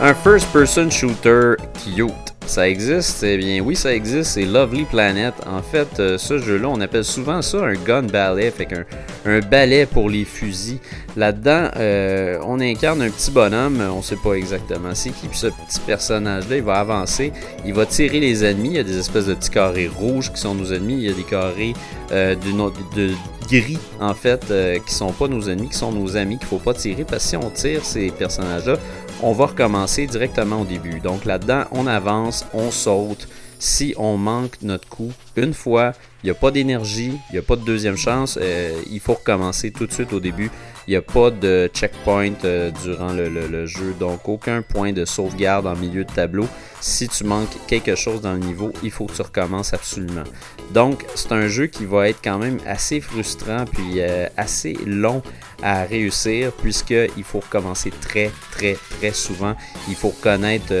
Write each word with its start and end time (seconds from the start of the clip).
Un 0.00 0.14
first-person 0.14 0.90
shooter 0.90 1.56
cute. 1.74 2.12
Ça 2.46 2.68
existe? 2.68 3.24
Eh 3.24 3.36
bien 3.36 3.60
oui, 3.60 3.74
ça 3.74 3.92
existe, 3.92 4.30
c'est 4.30 4.44
Lovely 4.44 4.84
Planet. 4.84 5.34
En 5.44 5.60
fait, 5.60 5.88
euh, 5.98 6.16
ce 6.16 6.38
jeu-là, 6.38 6.68
on 6.68 6.80
appelle 6.80 7.04
souvent 7.04 7.42
ça 7.42 7.58
un 7.58 7.74
gun 7.74 8.04
ballet, 8.04 8.52
fait 8.52 8.66
qu'un 8.66 8.84
un 9.26 9.40
ballet 9.40 9.86
pour 9.86 10.08
les 10.08 10.24
fusils. 10.24 10.78
Là-dedans, 11.16 11.68
euh, 11.76 12.38
on 12.46 12.60
incarne 12.60 13.02
un 13.02 13.10
petit 13.10 13.32
bonhomme, 13.32 13.82
on 13.92 14.00
sait 14.00 14.16
pas 14.22 14.34
exactement 14.34 14.94
c'est 14.94 15.10
qui, 15.10 15.26
puis 15.26 15.36
ce 15.36 15.48
petit 15.48 15.80
personnage-là, 15.84 16.56
il 16.56 16.62
va 16.62 16.74
avancer, 16.74 17.32
il 17.66 17.74
va 17.74 17.84
tirer 17.84 18.20
les 18.20 18.44
ennemis, 18.44 18.68
il 18.68 18.76
y 18.76 18.78
a 18.78 18.84
des 18.84 18.98
espèces 18.98 19.26
de 19.26 19.34
petits 19.34 19.50
carrés 19.50 19.88
rouges 19.88 20.32
qui 20.32 20.40
sont 20.40 20.54
nos 20.54 20.72
ennemis, 20.72 20.94
il 20.94 21.08
y 21.08 21.10
a 21.10 21.14
des 21.14 21.24
carrés 21.24 21.74
euh, 22.12 22.36
de, 22.36 23.10
gris, 23.48 23.78
en 24.00 24.14
fait, 24.14 24.44
qui 24.86 24.94
sont 24.94 25.12
pas 25.12 25.26
nos 25.26 25.48
ennemis, 25.48 25.70
qui 25.70 25.76
sont 25.76 25.90
nos 25.90 26.16
amis, 26.16 26.38
qu'il 26.38 26.46
faut 26.46 26.58
pas 26.58 26.74
tirer, 26.74 27.04
parce 27.04 27.24
que 27.24 27.30
si 27.30 27.36
on 27.36 27.50
tire 27.50 27.84
ces 27.84 28.10
personnages-là, 28.10 28.76
on 29.22 29.32
va 29.32 29.46
recommencer 29.46 30.06
directement 30.06 30.60
au 30.60 30.64
début. 30.64 31.00
Donc 31.00 31.24
là-dedans, 31.24 31.64
on 31.72 31.86
avance, 31.86 32.46
on 32.54 32.70
saute. 32.70 33.28
Si 33.58 33.94
on 33.96 34.16
manque 34.16 34.56
notre 34.62 34.88
coup 34.88 35.12
une 35.38 35.54
fois, 35.54 35.92
il 36.24 36.26
n'y 36.26 36.30
a 36.30 36.34
pas 36.34 36.50
d'énergie, 36.50 37.12
il 37.30 37.32
n'y 37.32 37.38
a 37.38 37.42
pas 37.42 37.54
de 37.54 37.64
deuxième 37.64 37.96
chance, 37.96 38.38
euh, 38.42 38.76
il 38.90 38.98
faut 38.98 39.14
recommencer 39.14 39.70
tout 39.70 39.86
de 39.86 39.92
suite 39.92 40.12
au 40.12 40.18
début. 40.18 40.50
Il 40.88 40.92
n'y 40.92 40.96
a 40.96 41.02
pas 41.02 41.30
de 41.30 41.70
checkpoint 41.72 42.32
euh, 42.44 42.70
durant 42.82 43.12
le, 43.12 43.66
jeu, 43.66 43.94
donc 44.00 44.26
aucun 44.28 44.62
point 44.62 44.92
de 44.92 45.04
sauvegarde 45.04 45.66
en 45.66 45.76
milieu 45.76 46.04
de 46.04 46.10
tableau. 46.10 46.48
Si 46.80 47.08
tu 47.08 47.24
manques 47.24 47.56
quelque 47.66 47.94
chose 47.94 48.20
dans 48.22 48.32
le 48.32 48.38
niveau, 48.38 48.72
il 48.82 48.90
faut 48.90 49.06
que 49.06 49.12
tu 49.12 49.22
recommences 49.22 49.74
absolument. 49.74 50.24
Donc 50.72 51.04
c'est 51.14 51.32
un 51.32 51.46
jeu 51.46 51.66
qui 51.66 51.84
va 51.84 52.08
être 52.08 52.20
quand 52.22 52.38
même 52.38 52.58
assez 52.66 53.00
frustrant 53.00 53.64
puis 53.66 54.00
euh, 54.00 54.26
assez 54.36 54.76
long 54.86 55.22
à 55.62 55.82
réussir 55.82 56.52
puisqu'il 56.52 57.24
faut 57.24 57.40
recommencer 57.40 57.90
très 57.90 58.30
très 58.50 58.76
très 58.98 59.12
souvent. 59.12 59.54
Il 59.88 59.94
faut 59.94 60.14
connaître 60.22 60.72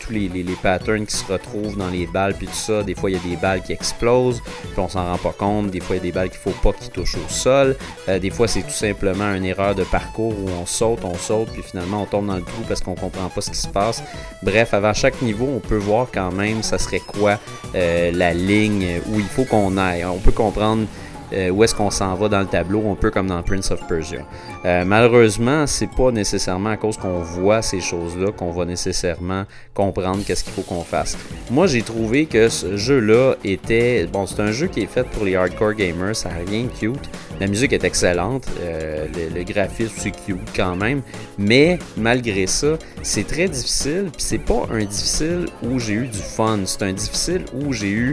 tous 0.00 0.12
les, 0.12 0.30
patterns 0.62 1.04
qui 1.04 1.16
se 1.16 1.30
retrouvent 1.30 1.76
dans 1.76 1.90
les 1.90 2.06
puis 2.34 2.46
tout 2.46 2.54
ça. 2.54 2.82
Des 2.82 2.94
fois 2.94 3.10
il 3.10 3.16
y 3.16 3.20
a 3.20 3.28
des 3.28 3.36
balles 3.36 3.62
qui 3.62 3.72
explosent 3.72 4.42
puis 4.42 4.78
on 4.78 4.88
s'en 4.88 5.04
rend 5.04 5.18
pas 5.18 5.32
compte. 5.32 5.70
Des 5.70 5.80
fois 5.80 5.96
il 5.96 5.98
y 5.98 6.02
a 6.02 6.04
des 6.04 6.12
balles 6.12 6.30
qu'il 6.30 6.38
faut 6.38 6.50
pas 6.62 6.72
qui 6.72 6.90
touchent 6.90 7.16
au 7.16 7.28
sol. 7.28 7.76
des 8.06 8.30
fois 8.30 8.48
c'est 8.48 8.62
tout 8.62 8.70
simplement 8.70 9.34
une 9.34 9.44
erreur 9.44 9.74
de 9.74 9.84
parcours 9.84 10.32
où 10.32 10.48
on 10.60 10.66
saute, 10.66 11.00
on 11.04 11.14
saute, 11.14 11.50
puis 11.52 11.62
finalement 11.62 12.02
on 12.02 12.06
tombe 12.06 12.26
dans 12.26 12.36
le 12.36 12.42
trou 12.42 12.62
parce 12.68 12.80
qu'on 12.80 12.94
comprend 12.94 13.28
pas 13.28 13.40
ce 13.40 13.50
qui 13.50 13.58
se 13.58 13.68
passe. 13.68 14.02
Bref, 14.42 14.74
avant 14.74 14.94
chaque 14.94 15.20
niveau, 15.22 15.48
on 15.54 15.60
peut 15.60 15.76
voir 15.76 16.08
quand 16.12 16.32
même 16.32 16.62
ça 16.62 16.78
serait 16.78 17.00
quoi 17.00 17.38
euh, 17.74 18.10
la 18.12 18.34
ligne 18.34 19.00
où 19.08 19.18
il 19.18 19.26
faut 19.26 19.44
qu'on 19.44 19.76
aille. 19.76 20.04
On 20.04 20.18
peut 20.18 20.32
comprendre 20.32 20.86
euh, 21.32 21.50
où 21.50 21.64
est-ce 21.64 21.74
qu'on 21.74 21.90
s'en 21.90 22.14
va 22.14 22.28
dans 22.28 22.40
le 22.40 22.46
tableau, 22.46 22.90
un 22.90 22.94
peu 22.94 23.10
comme 23.10 23.26
dans 23.26 23.42
Prince 23.42 23.70
of 23.70 23.86
Persia. 23.86 24.20
Euh, 24.64 24.84
malheureusement, 24.84 25.66
c'est 25.66 25.90
pas 25.90 26.10
nécessairement 26.10 26.70
à 26.70 26.76
cause 26.76 26.96
qu'on 26.96 27.20
voit 27.20 27.62
ces 27.62 27.80
choses-là 27.80 28.32
qu'on 28.32 28.50
va 28.50 28.64
nécessairement 28.64 29.44
comprendre 29.74 30.24
qu'est-ce 30.26 30.44
qu'il 30.44 30.52
faut 30.52 30.62
qu'on 30.62 30.82
fasse. 30.82 31.16
Moi, 31.50 31.66
j'ai 31.66 31.82
trouvé 31.82 32.26
que 32.26 32.48
ce 32.48 32.76
jeu-là 32.76 33.34
était 33.44 34.06
bon, 34.06 34.26
c'est 34.26 34.40
un 34.40 34.52
jeu 34.52 34.66
qui 34.66 34.82
est 34.82 34.86
fait 34.86 35.06
pour 35.08 35.24
les 35.24 35.36
hardcore 35.36 35.74
gamers, 35.74 36.16
ça 36.16 36.28
n'a 36.30 36.36
rien 36.48 36.64
de 36.64 36.68
cute. 36.68 37.08
La 37.40 37.46
musique 37.46 37.72
est 37.72 37.84
excellente, 37.84 38.46
euh, 38.60 39.06
le, 39.34 39.42
graphisme 39.44 39.94
c'est 39.96 40.10
cute 40.10 40.38
quand 40.54 40.76
même, 40.76 41.00
mais 41.38 41.78
malgré 41.96 42.46
ça, 42.46 42.76
c'est 43.02 43.26
très 43.26 43.48
difficile. 43.48 44.10
Puis 44.12 44.22
c'est 44.22 44.38
pas 44.38 44.66
un 44.70 44.84
difficile 44.84 45.46
où 45.62 45.78
j'ai 45.78 45.94
eu 45.94 46.06
du 46.06 46.18
fun, 46.18 46.60
c'est 46.66 46.82
un 46.82 46.92
difficile 46.92 47.44
où 47.54 47.72
j'ai 47.72 47.90
eu 47.90 48.12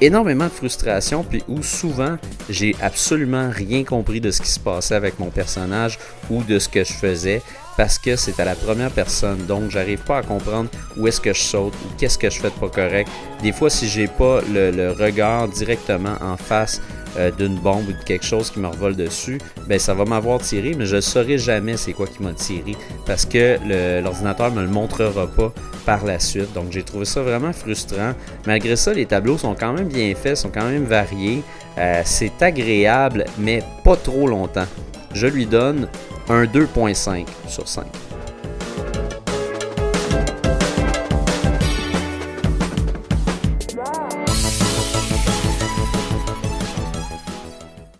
énormément 0.00 0.44
de 0.44 0.50
frustration, 0.50 1.24
puis 1.24 1.42
où 1.48 1.62
souvent 1.62 2.16
j'ai 2.48 2.74
absolument 2.80 3.50
rien 3.50 3.84
compris 3.84 4.20
de 4.20 4.30
ce 4.30 4.42
qui 4.42 4.50
se 4.50 4.60
passait 4.60 4.94
avec 4.94 5.18
mon 5.18 5.30
personnage 5.30 5.98
ou 6.30 6.42
de 6.42 6.58
ce 6.58 6.68
que 6.68 6.84
je 6.84 6.92
faisais 6.92 7.42
parce 7.76 7.98
que 7.98 8.16
c'est 8.16 8.40
à 8.40 8.44
la 8.44 8.54
première 8.54 8.90
personne. 8.90 9.44
Donc, 9.46 9.70
j'arrive 9.70 10.00
pas 10.00 10.18
à 10.18 10.22
comprendre 10.22 10.70
où 10.96 11.06
est-ce 11.06 11.20
que 11.20 11.32
je 11.32 11.42
saute 11.42 11.74
ou 11.74 11.88
qu'est-ce 11.98 12.18
que 12.18 12.30
je 12.30 12.40
fais 12.40 12.48
de 12.48 12.54
pas 12.54 12.68
correct. 12.68 13.10
Des 13.42 13.52
fois, 13.52 13.70
si 13.70 13.88
j'ai 13.88 14.06
pas 14.06 14.40
le, 14.52 14.92
regard 14.92 15.48
directement 15.48 16.16
en 16.22 16.36
face 16.36 16.80
euh, 17.18 17.30
d'une 17.30 17.56
bombe 17.56 17.88
ou 17.88 17.92
de 17.92 18.04
quelque 18.04 18.24
chose 18.24 18.50
qui 18.50 18.60
me 18.60 18.68
revole 18.68 18.96
dessus, 18.96 19.38
ben 19.68 19.78
ça 19.78 19.94
va 19.94 20.04
m'avoir 20.04 20.40
tiré, 20.40 20.74
mais 20.76 20.86
je 20.86 20.96
ne 20.96 21.00
saurai 21.00 21.38
jamais 21.38 21.76
c'est 21.76 21.92
quoi 21.92 22.06
qui 22.06 22.22
m'a 22.22 22.32
tiré 22.32 22.76
parce 23.06 23.24
que 23.24 23.58
l'ordinateur 24.02 24.52
me 24.52 24.62
le 24.62 24.68
montrera 24.68 25.26
pas 25.26 25.52
par 25.86 26.04
la 26.04 26.18
suite. 26.18 26.52
Donc, 26.52 26.72
j'ai 26.72 26.82
trouvé 26.82 27.04
ça 27.04 27.22
vraiment 27.22 27.52
frustrant. 27.52 28.12
Malgré 28.46 28.76
ça, 28.76 28.92
les 28.92 29.06
tableaux 29.06 29.38
sont 29.38 29.54
quand 29.54 29.72
même 29.72 29.88
bien 29.88 30.14
faits, 30.14 30.36
sont 30.36 30.50
quand 30.50 30.68
même 30.68 30.84
variés. 30.84 31.42
Euh, 31.78 32.02
c'est 32.04 32.42
agréable, 32.42 33.24
mais 33.38 33.62
pas 33.84 33.96
trop 33.96 34.26
longtemps. 34.26 34.66
Je 35.14 35.28
lui 35.28 35.46
donne 35.46 35.88
un 36.28 36.44
2.5 36.44 37.26
sur 37.48 37.68
5. 37.68 37.86